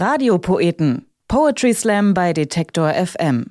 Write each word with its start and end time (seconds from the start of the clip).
Radiopoeten. 0.00 1.04
Poetry 1.28 1.74
Slam 1.74 2.14
bei 2.14 2.32
Detektor 2.32 2.90
FM. 2.94 3.50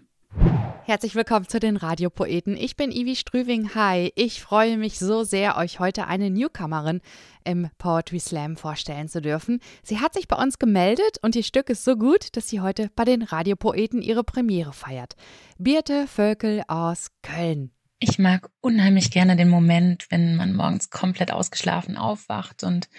Herzlich 0.84 1.14
willkommen 1.14 1.48
zu 1.48 1.60
den 1.60 1.78
Radiopoeten. 1.78 2.58
Ich 2.58 2.76
bin 2.76 2.92
Ivi 2.92 3.16
Strüving. 3.16 3.76
Hi, 3.76 4.12
ich 4.16 4.42
freue 4.42 4.80
mich 4.80 4.98
so 4.98 5.24
sehr, 5.24 5.58
euch 5.58 5.80
heute 5.80 6.08
eine 6.08 6.32
Newcomerin 6.32 7.02
im 7.44 7.70
Poetry 7.78 8.20
Slam 8.20 8.58
vorstellen 8.58 9.10
zu 9.10 9.22
dürfen. 9.22 9.60
Sie 9.84 10.00
hat 10.00 10.16
sich 10.16 10.28
bei 10.28 10.42
uns 10.42 10.58
gemeldet 10.58 11.20
und 11.22 11.36
ihr 11.36 11.44
Stück 11.44 11.70
ist 11.70 11.84
so 11.84 11.96
gut, 11.96 12.36
dass 12.36 12.50
sie 12.50 12.62
heute 12.62 12.90
bei 12.96 13.06
den 13.06 13.22
Radiopoeten 13.22 14.02
ihre 14.02 14.24
Premiere 14.24 14.74
feiert. 14.74 15.14
Birte 15.60 16.08
Völkel 16.08 16.64
aus 16.68 17.10
Köln. 17.22 17.70
Ich 18.02 18.18
mag 18.18 18.50
unheimlich 18.62 19.12
gerne 19.12 19.36
den 19.36 19.50
Moment, 19.50 20.08
wenn 20.10 20.38
man 20.38 20.56
morgens 20.56 20.90
komplett 20.90 21.32
ausgeschlafen 21.32 21.98
aufwacht 21.98 22.64
und 22.64 22.90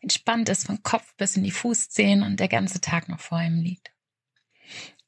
entspannt 0.00 0.48
ist 0.48 0.66
von 0.66 0.82
Kopf 0.84 1.16
bis 1.16 1.36
in 1.36 1.42
die 1.42 1.50
Fußzehen 1.50 2.22
und 2.22 2.38
der 2.38 2.48
ganze 2.48 2.80
Tag 2.80 3.08
noch 3.08 3.18
vor 3.18 3.38
einem 3.38 3.60
liegt. 3.60 3.90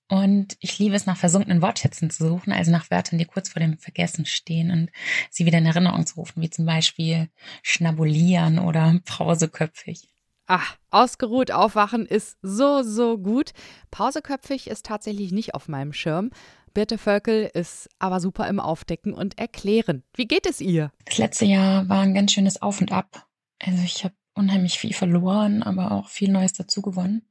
Und 0.09 0.56
ich 0.60 0.78
liebe 0.78 0.95
es, 0.95 1.06
nach 1.06 1.16
versunkenen 1.16 1.62
Wortschätzen 1.62 2.10
zu 2.10 2.28
suchen, 2.28 2.52
also 2.52 2.70
nach 2.70 2.91
Wörtern, 2.91 3.19
die 3.19 3.24
kurz 3.24 3.48
vor 3.48 3.60
dem 3.60 3.78
Vergessen 3.78 4.24
stehen 4.24 4.70
und 4.70 4.91
sie 5.30 5.47
wieder 5.47 5.58
in 5.58 5.66
Erinnerung 5.66 6.06
zu 6.06 6.16
rufen, 6.16 6.42
wie 6.42 6.50
zum 6.50 6.64
Beispiel 6.64 7.28
schnabulieren 7.62 8.58
oder 8.58 9.00
pauseköpfig. 9.05 10.08
Ach, 10.47 10.77
ausgeruht 10.91 11.50
aufwachen 11.50 12.06
ist 12.06 12.36
so, 12.41 12.83
so 12.83 13.19
gut. 13.19 13.52
Pauseköpfig 13.91 14.69
ist 14.69 14.86
tatsächlich 14.86 15.33
nicht 15.33 15.55
auf 15.55 15.66
meinem 15.66 15.92
Schirm. 15.92 16.30
Birte 16.76 16.98
Völkel 16.98 17.50
ist 17.54 17.88
aber 17.98 18.20
super 18.20 18.46
im 18.48 18.60
Aufdecken 18.60 19.14
und 19.14 19.38
Erklären. 19.38 20.02
Wie 20.14 20.26
geht 20.26 20.44
es 20.44 20.60
ihr? 20.60 20.92
Das 21.06 21.16
letzte 21.16 21.46
Jahr 21.46 21.88
war 21.88 22.00
ein 22.00 22.12
ganz 22.12 22.32
schönes 22.32 22.60
Auf 22.60 22.82
und 22.82 22.92
Ab. 22.92 23.26
Also 23.58 23.82
ich 23.82 24.04
habe 24.04 24.14
unheimlich 24.34 24.78
viel 24.78 24.92
verloren, 24.92 25.62
aber 25.62 25.92
auch 25.92 26.10
viel 26.10 26.30
Neues 26.30 26.52
dazu 26.52 26.82
gewonnen. 26.82 27.22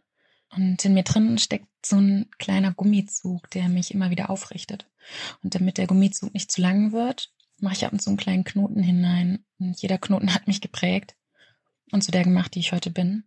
Und 0.50 0.84
in 0.84 0.96
mir 0.96 1.04
drin 1.04 1.38
steckt 1.38 1.68
so 1.86 1.98
ein 1.98 2.32
kleiner 2.40 2.74
Gummizug, 2.74 3.48
der 3.52 3.70
mich 3.70 3.94
immer 3.94 4.10
wieder 4.10 4.32
aufrichtet. 4.32 4.90
Und 5.44 5.54
damit 5.54 5.78
der 5.78 5.86
Gummizug 5.86 6.34
nicht 6.34 6.52
zu 6.52 6.62
lang 6.62 6.92
wird, 6.92 7.32
mache 7.60 7.76
ich 7.76 7.86
ab 7.86 7.94
und 7.94 8.02
zu 8.02 8.10
einen 8.10 8.18
kleinen 8.18 8.46
Knoten 8.46 8.82
hinein. 8.82 9.46
Und 9.60 9.80
jeder 9.80 10.00
Knoten 10.00 10.34
hat 10.34 10.48
mich 10.48 10.60
geprägt 10.60 11.16
und 11.92 12.04
zu 12.04 12.10
der 12.10 12.24
gemacht, 12.24 12.56
die 12.56 12.62
ich 12.62 12.72
heute 12.72 12.90
bin. 12.90 13.26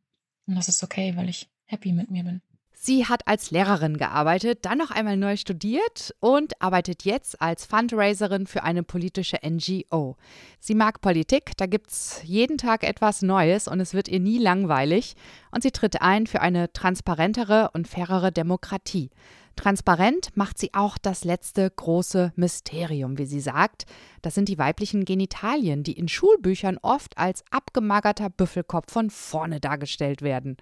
Und 0.49 0.57
das 0.57 0.67
ist 0.67 0.83
okay, 0.83 1.15
weil 1.15 1.29
ich 1.29 1.49
happy 1.67 1.93
mit 1.93 2.11
mir 2.11 2.25
bin. 2.25 2.43
Sie 2.81 3.07
hat 3.07 3.27
als 3.27 3.51
Lehrerin 3.51 3.97
gearbeitet, 3.97 4.61
dann 4.63 4.79
noch 4.79 4.93
einmal 4.93 5.17
neu 5.17 5.37
studiert 5.37 6.15
und 6.21 6.63
arbeitet 6.63 7.05
jetzt 7.05 7.43
als 7.43 7.67
Fundraiserin 7.67 8.47
für 8.47 8.63
eine 8.63 8.85
politische 8.85 9.39
NGO. 9.45 10.17
Sie 10.61 10.77
mag 10.77 11.01
Politik, 11.01 11.57
da 11.57 11.67
gibt 11.67 11.91
es 11.91 12.21
jeden 12.23 12.57
Tag 12.57 12.85
etwas 12.85 13.21
Neues 13.21 13.67
und 13.67 13.81
es 13.81 13.95
wird 13.95 14.07
ihr 14.07 14.21
nie 14.21 14.39
langweilig. 14.39 15.17
Und 15.51 15.65
sie 15.65 15.73
tritt 15.73 16.01
ein 16.03 16.29
für 16.29 16.41
eine 16.41 16.73
transparentere 16.73 17.71
und 17.75 17.89
fairere 17.89 18.31
Demokratie. 18.31 19.11
Transparent 19.57 20.37
macht 20.37 20.57
sie 20.57 20.73
auch 20.73 20.99
das 20.99 21.25
letzte 21.25 21.69
große 21.69 22.33
Mysterium, 22.37 23.19
wie 23.19 23.27
sie 23.27 23.41
sagt. 23.41 23.87
Das 24.23 24.37
sind 24.37 24.49
die 24.49 24.59
weiblichen 24.59 25.05
Genitalien, 25.05 25.83
die 25.83 25.99
in 25.99 26.07
Schulbüchern 26.07 26.79
oft 26.81 27.19
als 27.19 27.43
abgemagerter 27.51 28.31
Büffelkopf 28.31 28.93
von 28.93 29.11
vorne 29.11 29.59
dargestellt 29.59 30.23
werden. 30.23 30.59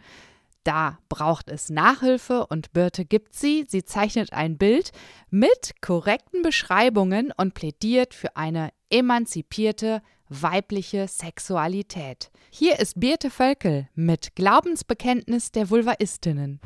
Da 0.67 0.98
braucht 1.09 1.48
es 1.48 1.70
Nachhilfe 1.70 2.45
und 2.45 2.72
Birte 2.72 3.05
gibt 3.05 3.36
sie. 3.36 3.67
Sie 3.69 3.84
zeichnet 3.84 4.33
ein 4.33 4.59
Bild 4.59 4.91
mit 5.31 5.81
korrekten 5.81 6.42
Beschreibungen 6.42 7.33
und 7.36 7.55
plädiert 7.55 8.14
für 8.14 8.36
eine 8.36 8.70
emanzipierte 8.91 10.03
weibliche 10.28 11.06
Sexualität. 11.06 12.33
Hier 12.50 12.81
ist 12.81 12.98
Birte 12.98 13.31
Völkel 13.31 13.89
mit 13.94 14.34
Glaubensbekenntnis 14.34 15.53
der 15.53 15.70
Vulvaistinnen. 15.70 16.61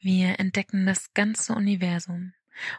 Wir 0.00 0.40
entdecken 0.40 0.86
das 0.86 1.12
ganze 1.12 1.52
Universum 1.52 2.32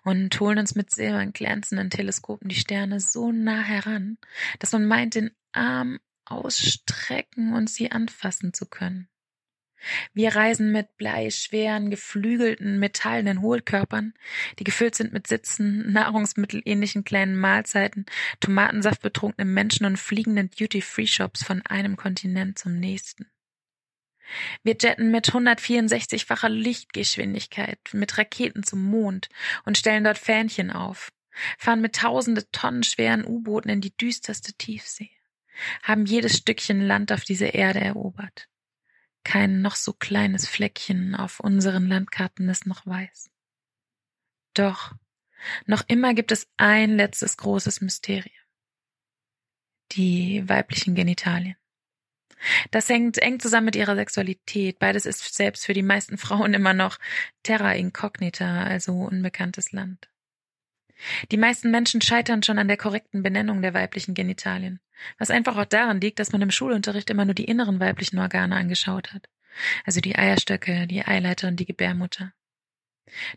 und 0.05 0.39
holen 0.39 0.57
uns 0.57 0.73
mit 0.73 0.89
silbern 0.89 1.33
glänzenden 1.33 1.91
Teleskopen 1.91 2.49
die 2.49 2.55
Sterne 2.55 2.99
so 2.99 3.31
nah 3.31 3.61
heran, 3.61 4.17
dass 4.57 4.71
man 4.71 4.87
meint, 4.87 5.13
den 5.13 5.35
Arm 5.51 5.99
ausstrecken 6.25 7.53
und 7.53 7.69
sie 7.69 7.91
anfassen 7.91 8.51
zu 8.51 8.65
können. 8.65 9.07
Wir 10.13 10.35
reisen 10.35 10.71
mit 10.71 10.97
bleischweren, 10.97 11.89
geflügelten, 11.89 12.79
metallenen 12.79 13.41
Hohlkörpern, 13.41 14.13
die 14.59 14.63
gefüllt 14.63 14.95
sind 14.95 15.13
mit 15.13 15.27
Sitzen, 15.27 15.91
nahrungsmittelähnlichen 15.91 17.03
kleinen 17.03 17.35
Mahlzeiten, 17.35 18.05
tomatensaftbetrunkenen 18.39 19.53
Menschen 19.53 19.85
und 19.85 19.97
fliegenden 19.97 20.49
Duty-Free-Shops 20.49 21.43
von 21.43 21.61
einem 21.63 21.95
Kontinent 21.97 22.57
zum 22.59 22.79
nächsten. 22.79 23.27
Wir 24.63 24.75
jetten 24.81 25.11
mit 25.11 25.29
164-facher 25.31 26.49
Lichtgeschwindigkeit 26.49 27.79
mit 27.93 28.17
Raketen 28.17 28.63
zum 28.63 28.83
Mond 28.83 29.29
und 29.65 29.77
stellen 29.77 30.03
dort 30.03 30.17
Fähnchen 30.17 30.71
auf, 30.71 31.11
fahren 31.57 31.81
mit 31.81 31.95
tausende 31.95 32.49
Tonnen 32.51 32.83
schweren 32.83 33.25
U-Booten 33.25 33.69
in 33.69 33.81
die 33.81 33.95
düsterste 33.95 34.53
Tiefsee, 34.53 35.11
haben 35.83 36.05
jedes 36.05 36.37
Stückchen 36.37 36.81
Land 36.81 37.11
auf 37.11 37.23
dieser 37.23 37.53
Erde 37.53 37.81
erobert. 37.81 38.47
Kein 39.25 39.61
noch 39.61 39.75
so 39.75 39.91
kleines 39.91 40.47
Fleckchen 40.47 41.15
auf 41.15 41.41
unseren 41.41 41.87
Landkarten 41.87 42.47
ist 42.47 42.67
noch 42.67 42.85
weiß. 42.85 43.31
Doch, 44.53 44.93
noch 45.65 45.83
immer 45.87 46.13
gibt 46.13 46.31
es 46.31 46.47
ein 46.57 46.95
letztes 46.95 47.35
großes 47.35 47.81
Mysterium. 47.81 48.31
Die 49.93 50.47
weiblichen 50.47 50.93
Genitalien. 50.93 51.57
Das 52.69 52.87
hängt 52.87 53.17
eng 53.17 53.39
zusammen 53.39 53.65
mit 53.65 53.75
ihrer 53.75 53.95
Sexualität. 53.95 54.77
Beides 54.77 55.07
ist 55.07 55.33
selbst 55.33 55.65
für 55.65 55.73
die 55.73 55.81
meisten 55.81 56.19
Frauen 56.19 56.53
immer 56.53 56.73
noch 56.73 56.99
terra 57.41 57.73
incognita, 57.73 58.63
also 58.63 58.93
unbekanntes 58.93 59.71
Land. 59.71 60.07
Die 61.31 61.37
meisten 61.37 61.71
Menschen 61.71 62.01
scheitern 62.01 62.43
schon 62.43 62.59
an 62.59 62.67
der 62.67 62.77
korrekten 62.77 63.23
Benennung 63.23 63.63
der 63.63 63.73
weiblichen 63.73 64.13
Genitalien, 64.13 64.79
was 65.17 65.31
einfach 65.31 65.57
auch 65.57 65.65
daran 65.65 66.01
liegt, 66.01 66.19
dass 66.19 66.31
man 66.31 66.41
im 66.41 66.51
Schulunterricht 66.51 67.09
immer 67.09 67.25
nur 67.25 67.33
die 67.33 67.45
inneren 67.45 67.79
weiblichen 67.79 68.19
Organe 68.19 68.55
angeschaut 68.55 69.13
hat, 69.13 69.29
also 69.85 70.01
die 70.01 70.15
Eierstöcke, 70.15 70.87
die 70.87 71.05
Eileiter 71.05 71.47
und 71.47 71.57
die 71.57 71.65
Gebärmutter. 71.65 72.33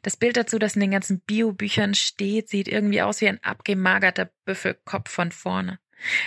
Das 0.02 0.16
Bild 0.16 0.36
dazu, 0.36 0.58
das 0.58 0.74
in 0.74 0.80
den 0.80 0.91
ganzen 0.91 1.20
Biobüchern 1.20 1.94
steht, 1.94 2.48
sieht 2.48 2.68
irgendwie 2.68 3.02
aus 3.02 3.20
wie 3.20 3.28
ein 3.28 3.42
abgemagerter 3.42 4.30
Büffelkopf 4.44 5.10
von 5.10 5.30
vorne. 5.30 5.78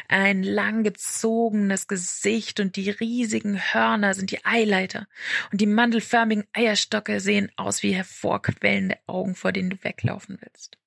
Ein 0.09 0.43
langgezogenes 0.43 1.87
Gesicht 1.87 2.59
und 2.59 2.75
die 2.75 2.89
riesigen 2.89 3.57
Hörner 3.57 4.13
sind 4.13 4.31
die 4.31 4.43
Eileiter 4.45 5.07
und 5.51 5.61
die 5.61 5.65
mandelförmigen 5.65 6.45
Eierstöcke 6.53 7.19
sehen 7.19 7.51
aus 7.55 7.81
wie 7.81 7.93
hervorquellende 7.93 8.97
Augen, 9.07 9.33
vor 9.33 9.53
denen 9.53 9.69
du 9.69 9.83
weglaufen 9.83 10.37
willst. 10.41 10.77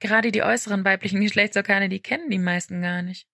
Gerade 0.00 0.32
die 0.32 0.42
äußeren 0.42 0.84
weiblichen 0.84 1.20
Geschlechtsorgane, 1.20 1.88
die 1.88 2.00
kennen 2.00 2.30
die 2.30 2.38
meisten 2.38 2.82
gar 2.82 3.02
nicht. 3.02 3.26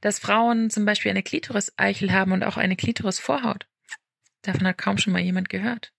Dass 0.00 0.18
Frauen 0.18 0.70
zum 0.70 0.84
Beispiel 0.84 1.10
eine 1.10 1.22
Klitoris-Eichel 1.22 2.12
haben 2.12 2.32
und 2.32 2.44
auch 2.44 2.56
eine 2.56 2.76
Klitoris-Vorhaut. 2.76 3.66
Davon 4.42 4.66
hat 4.66 4.78
kaum 4.78 4.98
schon 4.98 5.12
mal 5.12 5.22
jemand 5.22 5.48
gehört. 5.48 5.92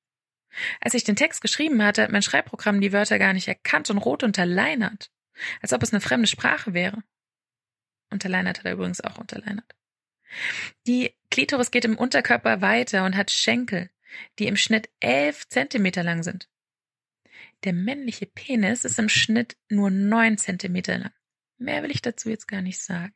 Als 0.82 0.94
ich 0.94 1.04
den 1.04 1.16
Text 1.16 1.42
geschrieben 1.42 1.84
hatte, 1.84 2.04
hat 2.04 2.12
mein 2.12 2.22
Schreibprogramm 2.22 2.82
die 2.82 2.94
Wörter 2.94 3.20
gar 3.20 3.34
nicht 3.34 3.48
erkannt 3.48 3.90
und 3.90 4.00
rot 4.00 4.24
unterleinert. 4.24 5.12
Als 5.62 5.74
ob 5.74 5.84
es 5.84 5.94
eine 5.94 6.02
fremde 6.02 6.28
Sprache 6.28 6.74
wäre. 6.74 7.04
Unterleinert 8.10 8.60
hat 8.60 8.66
er 8.66 8.74
übrigens 8.74 9.02
auch 9.02 9.18
unterleinert. 9.18 9.76
Die 10.88 11.16
Klitoris 11.32 11.72
geht 11.72 11.86
im 11.86 11.98
Unterkörper 11.98 12.62
weiter 12.62 13.06
und 13.06 13.16
hat 13.16 13.32
Schenkel, 13.32 13.90
die 14.38 14.48
im 14.48 14.58
Schnitt 14.58 14.90
elf 15.00 15.48
Zentimeter 15.48 16.04
lang 16.04 16.24
sind. 16.24 16.50
Der 17.64 17.74
männliche 17.74 18.26
Penis 18.26 18.86
ist 18.86 19.00
im 19.00 19.10
Schnitt 19.10 19.58
nur 19.70 19.90
neun 19.90 20.38
Zentimeter 20.38 20.98
lang. 20.98 21.14
Mehr 21.58 21.84
will 21.84 21.92
ich 21.92 22.02
dazu 22.02 22.30
jetzt 22.30 22.48
gar 22.48 22.62
nicht 22.62 22.80
sagen. 22.80 23.14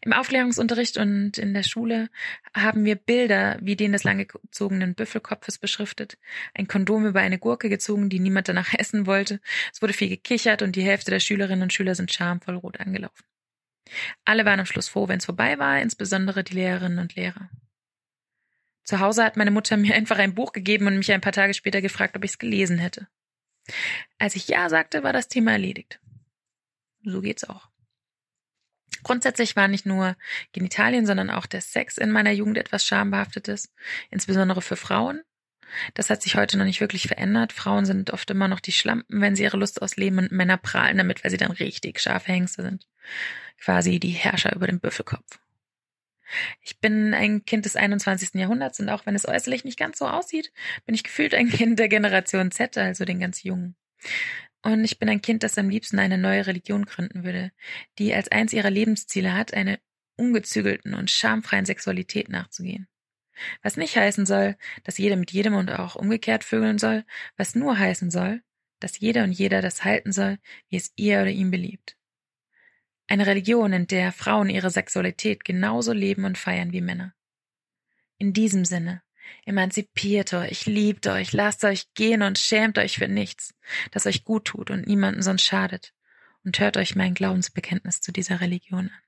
Im 0.00 0.12
Aufklärungsunterricht 0.12 0.96
und 0.98 1.38
in 1.38 1.54
der 1.54 1.62
Schule 1.62 2.08
haben 2.54 2.84
wir 2.84 2.96
Bilder 2.96 3.58
wie 3.60 3.76
den 3.76 3.92
des 3.92 4.04
langgezogenen 4.04 4.94
Büffelkopfes 4.94 5.58
beschriftet, 5.58 6.18
ein 6.54 6.68
Kondom 6.68 7.06
über 7.06 7.20
eine 7.20 7.38
Gurke 7.38 7.68
gezogen, 7.68 8.08
die 8.08 8.20
niemand 8.20 8.48
danach 8.48 8.74
essen 8.78 9.06
wollte. 9.06 9.40
Es 9.72 9.82
wurde 9.82 9.92
viel 9.92 10.08
gekichert 10.08 10.62
und 10.62 10.76
die 10.76 10.82
Hälfte 10.82 11.10
der 11.10 11.20
Schülerinnen 11.20 11.62
und 11.62 11.72
Schüler 11.72 11.94
sind 11.94 12.12
schamvoll 12.12 12.56
rot 12.56 12.80
angelaufen. 12.80 13.24
Alle 14.24 14.44
waren 14.44 14.60
am 14.60 14.66
Schluss 14.66 14.88
froh, 14.88 15.08
wenn 15.08 15.18
es 15.18 15.26
vorbei 15.26 15.58
war, 15.58 15.80
insbesondere 15.80 16.44
die 16.44 16.54
Lehrerinnen 16.54 16.98
und 16.98 17.14
Lehrer. 17.14 17.50
Zu 18.84 19.00
Hause 19.00 19.24
hat 19.24 19.36
meine 19.36 19.50
Mutter 19.50 19.76
mir 19.76 19.94
einfach 19.96 20.18
ein 20.18 20.34
Buch 20.34 20.52
gegeben 20.52 20.86
und 20.86 20.96
mich 20.96 21.12
ein 21.12 21.20
paar 21.20 21.32
Tage 21.32 21.54
später 21.54 21.80
gefragt, 21.80 22.16
ob 22.16 22.24
ich 22.24 22.32
es 22.32 22.38
gelesen 22.38 22.78
hätte. 22.78 23.08
Als 24.18 24.36
ich 24.36 24.48
Ja 24.48 24.68
sagte, 24.68 25.02
war 25.02 25.12
das 25.12 25.28
Thema 25.28 25.52
erledigt. 25.52 26.00
So 27.02 27.20
geht's 27.20 27.44
auch. 27.44 27.70
Grundsätzlich 29.04 29.54
war 29.54 29.68
nicht 29.68 29.86
nur 29.86 30.16
Genitalien, 30.52 31.06
sondern 31.06 31.30
auch 31.30 31.46
der 31.46 31.60
Sex 31.60 31.98
in 31.98 32.10
meiner 32.10 32.32
Jugend 32.32 32.58
etwas 32.58 32.84
Schambehaftetes, 32.84 33.72
insbesondere 34.10 34.62
für 34.62 34.76
Frauen. 34.76 35.22
Das 35.94 36.10
hat 36.10 36.22
sich 36.22 36.36
heute 36.36 36.56
noch 36.56 36.64
nicht 36.64 36.80
wirklich 36.80 37.06
verändert. 37.06 37.52
Frauen 37.52 37.84
sind 37.84 38.12
oft 38.12 38.30
immer 38.30 38.48
noch 38.48 38.60
die 38.60 38.72
Schlampen, 38.72 39.20
wenn 39.20 39.36
sie 39.36 39.44
ihre 39.44 39.56
Lust 39.56 39.82
ausleben 39.82 40.18
und 40.18 40.32
Männer 40.32 40.56
prahlen 40.56 40.98
damit, 40.98 41.22
weil 41.22 41.30
sie 41.30 41.36
dann 41.36 41.50
richtig 41.50 42.00
scharfe 42.00 42.32
Hengste 42.32 42.62
sind. 42.62 42.86
Quasi 43.60 43.98
die 44.00 44.10
Herrscher 44.10 44.54
über 44.54 44.66
den 44.66 44.80
Büffelkopf. 44.80 45.38
Ich 46.62 46.80
bin 46.80 47.14
ein 47.14 47.44
Kind 47.44 47.64
des 47.64 47.76
21. 47.76 48.34
Jahrhunderts 48.34 48.80
und 48.80 48.88
auch 48.88 49.06
wenn 49.06 49.14
es 49.14 49.28
äußerlich 49.28 49.64
nicht 49.64 49.78
ganz 49.78 49.98
so 49.98 50.06
aussieht, 50.06 50.52
bin 50.86 50.94
ich 50.94 51.04
gefühlt 51.04 51.34
ein 51.34 51.48
Kind 51.48 51.78
der 51.78 51.88
Generation 51.88 52.50
Z, 52.50 52.76
also 52.78 53.04
den 53.04 53.20
ganz 53.20 53.42
Jungen. 53.42 53.76
Und 54.64 54.82
ich 54.82 54.98
bin 54.98 55.10
ein 55.10 55.20
Kind, 55.20 55.42
das 55.42 55.58
am 55.58 55.68
liebsten 55.68 55.98
eine 55.98 56.16
neue 56.16 56.46
Religion 56.46 56.86
gründen 56.86 57.22
würde, 57.22 57.52
die 57.98 58.14
als 58.14 58.32
eins 58.32 58.54
ihrer 58.54 58.70
Lebensziele 58.70 59.34
hat, 59.34 59.52
eine 59.52 59.78
ungezügelten 60.16 60.94
und 60.94 61.10
schamfreien 61.10 61.66
Sexualität 61.66 62.30
nachzugehen. 62.30 62.88
Was 63.62 63.76
nicht 63.76 63.94
heißen 63.94 64.24
soll, 64.24 64.56
dass 64.82 64.96
jeder 64.96 65.16
mit 65.16 65.32
jedem 65.32 65.54
und 65.54 65.70
auch 65.70 65.96
umgekehrt 65.96 66.44
vögeln 66.44 66.78
soll, 66.78 67.04
was 67.36 67.54
nur 67.54 67.78
heißen 67.78 68.10
soll, 68.10 68.42
dass 68.80 68.98
jeder 68.98 69.24
und 69.24 69.32
jeder 69.32 69.60
das 69.60 69.84
halten 69.84 70.12
soll, 70.12 70.38
wie 70.70 70.76
es 70.76 70.92
ihr 70.96 71.20
oder 71.20 71.30
ihm 71.30 71.50
beliebt. 71.50 71.98
Eine 73.06 73.26
Religion, 73.26 73.74
in 73.74 73.86
der 73.86 74.12
Frauen 74.12 74.48
ihre 74.48 74.70
Sexualität 74.70 75.44
genauso 75.44 75.92
leben 75.92 76.24
und 76.24 76.38
feiern 76.38 76.72
wie 76.72 76.80
Männer. 76.80 77.14
In 78.16 78.32
diesem 78.32 78.64
Sinne, 78.64 79.02
emanzipiert 79.44 80.32
euch, 80.34 80.66
liebt 80.66 81.06
euch, 81.06 81.32
lasst 81.32 81.64
euch 81.64 81.92
gehen 81.94 82.22
und 82.22 82.38
schämt 82.38 82.78
euch 82.78 82.96
für 82.98 83.08
nichts, 83.08 83.54
das 83.90 84.06
euch 84.06 84.24
gut 84.24 84.46
tut 84.46 84.70
und 84.70 84.86
niemanden 84.86 85.22
sonst 85.22 85.44
schadet, 85.44 85.92
und 86.44 86.58
hört 86.58 86.76
euch 86.76 86.94
mein 86.94 87.14
Glaubensbekenntnis 87.14 88.00
zu 88.00 88.12
dieser 88.12 88.40
Religion 88.40 88.90
an. 88.90 89.04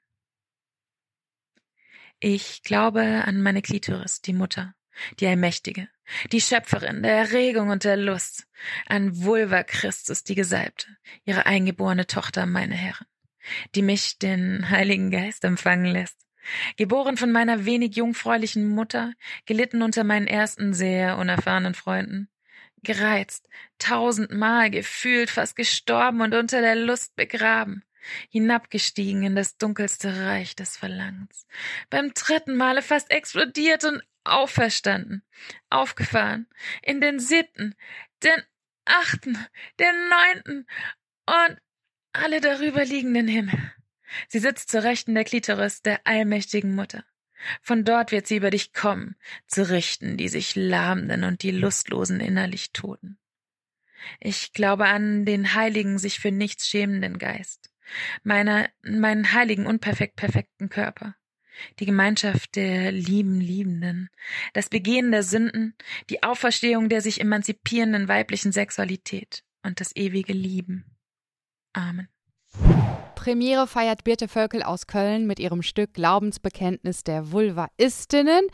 Ich 2.18 2.62
glaube 2.62 3.24
an 3.26 3.42
meine 3.42 3.60
Klitoris, 3.60 4.22
die 4.22 4.32
Mutter, 4.32 4.74
die 5.20 5.26
Allmächtige, 5.26 5.88
die 6.32 6.40
Schöpferin 6.40 7.02
der 7.02 7.16
Erregung 7.16 7.68
und 7.68 7.84
der 7.84 7.96
Lust, 7.96 8.46
an 8.86 9.22
Vulva 9.22 9.62
Christus, 9.62 10.24
die 10.24 10.34
Gesalbte, 10.34 10.86
ihre 11.24 11.44
eingeborene 11.44 12.06
Tochter, 12.06 12.46
meine 12.46 12.74
Herren, 12.74 13.06
die 13.74 13.82
mich 13.82 14.18
den 14.18 14.70
Heiligen 14.70 15.10
Geist 15.10 15.44
empfangen 15.44 15.92
lässt, 15.92 16.25
geboren 16.76 17.16
von 17.16 17.32
meiner 17.32 17.64
wenig 17.64 17.96
jungfräulichen 17.96 18.68
Mutter, 18.68 19.12
gelitten 19.46 19.82
unter 19.82 20.04
meinen 20.04 20.26
ersten 20.26 20.74
sehr 20.74 21.18
unerfahrenen 21.18 21.74
Freunden, 21.74 22.28
gereizt, 22.82 23.48
tausendmal 23.78 24.70
gefühlt, 24.70 25.30
fast 25.30 25.56
gestorben 25.56 26.20
und 26.20 26.34
unter 26.34 26.60
der 26.60 26.76
Lust 26.76 27.16
begraben, 27.16 27.84
hinabgestiegen 28.30 29.22
in 29.22 29.36
das 29.36 29.58
dunkelste 29.58 30.24
Reich 30.26 30.54
des 30.56 30.76
Verlangens, 30.76 31.46
beim 31.90 32.12
dritten 32.14 32.56
Male 32.56 32.82
fast 32.82 33.10
explodiert 33.10 33.84
und 33.84 34.02
auferstanden, 34.24 35.22
aufgefahren, 35.70 36.46
in 36.82 37.00
den 37.00 37.18
siebten, 37.20 37.74
den 38.22 38.42
achten, 38.84 39.38
den 39.78 39.94
neunten 40.08 40.66
und 41.26 41.58
alle 42.12 42.40
darüber 42.40 42.84
liegenden 42.84 43.28
Himmel. 43.28 43.72
Sie 44.28 44.38
sitzt 44.38 44.70
zur 44.70 44.82
Rechten 44.82 45.14
der 45.14 45.24
Klitoris 45.24 45.82
der 45.82 46.06
allmächtigen 46.06 46.74
Mutter. 46.74 47.04
Von 47.60 47.84
dort 47.84 48.12
wird 48.12 48.26
sie 48.26 48.36
über 48.36 48.50
dich 48.50 48.72
kommen, 48.72 49.16
zu 49.46 49.68
richten 49.68 50.16
die 50.16 50.28
sich 50.28 50.56
Lahmenden 50.56 51.24
und 51.24 51.42
die 51.42 51.50
Lustlosen 51.50 52.20
innerlich 52.20 52.72
Toten. 52.72 53.18
Ich 54.20 54.52
glaube 54.52 54.86
an 54.86 55.24
den 55.24 55.54
heiligen, 55.54 55.98
sich 55.98 56.18
für 56.18 56.30
nichts 56.30 56.68
schämenden 56.68 57.18
Geist 57.18 57.70
meiner, 58.22 58.68
meinen 58.82 59.32
heiligen, 59.32 59.66
unperfekt 59.66 60.16
perfekten 60.16 60.68
Körper, 60.68 61.14
die 61.78 61.86
Gemeinschaft 61.86 62.56
der 62.56 62.92
lieben 62.92 63.40
Liebenden, 63.40 64.10
das 64.52 64.68
Begehen 64.68 65.10
der 65.10 65.22
Sünden, 65.22 65.74
die 66.10 66.22
Auferstehung 66.22 66.88
der 66.88 67.00
sich 67.00 67.20
emanzipierenden 67.20 68.08
weiblichen 68.08 68.52
Sexualität 68.52 69.44
und 69.62 69.80
das 69.80 69.94
ewige 69.96 70.32
Lieben. 70.32 70.84
Amen. 71.72 72.08
Premiere 73.26 73.66
feiert 73.66 74.04
Birte 74.04 74.28
Völkel 74.28 74.62
aus 74.62 74.86
Köln 74.86 75.26
mit 75.26 75.40
ihrem 75.40 75.62
Stück 75.62 75.94
Glaubensbekenntnis 75.94 77.02
der 77.02 77.32
Vulvaistinnen. 77.32 78.46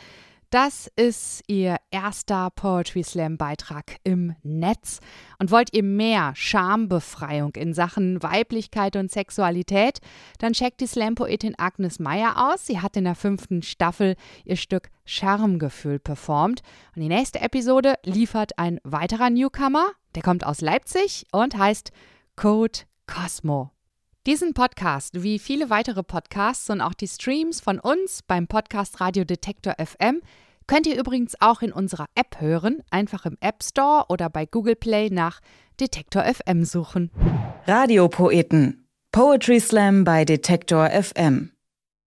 Das 0.49 0.91
ist 0.97 1.43
Ihr 1.47 1.77
erster 1.91 2.49
Poetry 2.49 3.03
Slam 3.03 3.37
Beitrag 3.37 3.99
im 4.03 4.35
Netz. 4.43 5.01
Und 5.39 5.51
wollt 5.51 5.75
ihr 5.75 5.83
mehr 5.83 6.33
Schambefreiung 6.35 7.55
in 7.57 7.75
Sachen 7.75 8.23
Weiblichkeit 8.23 8.97
und 8.97 9.11
Sexualität, 9.11 9.99
dann 10.39 10.55
checkt 10.55 10.81
die 10.81 10.87
Slam-Poetin 10.87 11.53
Agnes 11.59 11.99
Meyer 11.99 12.51
aus. 12.51 12.67
Sie 12.67 12.81
hat 12.81 12.97
in 12.97 13.05
der 13.05 13.15
fünften 13.15 13.61
Staffel 13.63 14.17
ihr 14.47 14.57
Stück 14.57 14.89
Schamgefühl 15.05 15.99
performt. 15.99 16.63
Und 16.97 17.03
die 17.03 17.09
nächste 17.09 17.43
Episode 17.43 17.97
liefert 18.05 18.59
ein 18.59 18.81
weiterer 18.85 19.29
Newcomer. 19.29 19.91
Der 20.15 20.23
kommt 20.23 20.47
aus 20.47 20.63
Leipzig 20.63 21.27
und 21.31 21.59
heißt 21.59 21.93
Code 22.37 22.79
Cosmo. 23.07 23.71
Diesen 24.25 24.55
Podcast, 24.55 25.25
wie 25.25 25.41
viele 25.41 25.69
weitere 25.69 26.05
Podcasts 26.05 26.71
und 26.71 26.81
auch 26.81 26.95
die 26.95 27.09
Streams 27.09 27.61
von 27.61 27.81
uns 27.81 28.23
beim 28.23 28.47
Podcast 28.47 29.01
Radio 29.01 29.25
Detektor 29.25 29.75
FM, 29.85 30.23
könnt 30.69 30.87
ihr 30.87 30.97
übrigens 30.97 31.35
auch 31.41 31.61
in 31.61 31.73
unserer 31.73 32.07
App 32.15 32.41
hören. 32.41 32.85
Einfach 32.93 33.27
im 33.27 33.37
App 33.41 33.65
Store 33.65 34.05
oder 34.11 34.31
bei 34.31 34.47
Google 34.47 34.77
Play 34.77 35.11
nach 35.11 35.41
Detektor 35.81 36.23
FM 36.23 36.65
suchen. 36.65 37.11
Radiopoeten. 37.67 38.87
Poetry 39.11 39.59
Slam 39.59 40.05
bei 40.05 40.25
Detektor 40.25 40.89
FM. 40.91 41.52